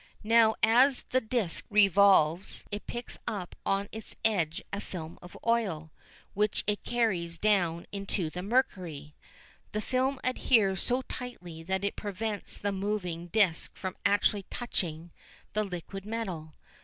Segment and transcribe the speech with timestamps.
[0.23, 5.91] Now as the disc revolves it picks up on its edge a film of oil,
[6.33, 9.13] which it carries down into the mercury.
[9.73, 15.11] The film adheres so tightly that it prevents the moving disc from actually touching
[15.53, 16.55] the liquid metal.